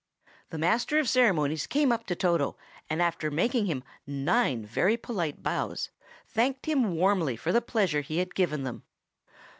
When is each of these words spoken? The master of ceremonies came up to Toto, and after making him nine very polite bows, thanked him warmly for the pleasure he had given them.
The 0.49 0.57
master 0.57 0.97
of 0.97 1.07
ceremonies 1.07 1.67
came 1.67 1.91
up 1.91 2.07
to 2.07 2.15
Toto, 2.15 2.57
and 2.89 3.03
after 3.03 3.29
making 3.29 3.67
him 3.67 3.83
nine 4.07 4.65
very 4.65 4.97
polite 4.97 5.43
bows, 5.43 5.91
thanked 6.25 6.65
him 6.65 6.95
warmly 6.95 7.35
for 7.35 7.51
the 7.51 7.61
pleasure 7.61 8.01
he 8.01 8.17
had 8.17 8.33
given 8.33 8.63
them. 8.63 8.81